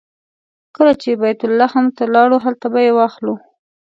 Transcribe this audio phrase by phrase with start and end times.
[0.75, 3.35] کله چې بیت لحم ته لاړو هلته به یې واخلو.